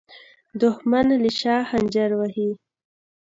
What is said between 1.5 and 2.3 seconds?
خنجر